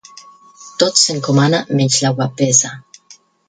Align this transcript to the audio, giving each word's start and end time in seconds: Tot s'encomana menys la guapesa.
Tot 0.83 1.01
s'encomana 1.03 1.61
menys 1.77 2.01
la 2.07 2.13
guapesa. 2.19 2.77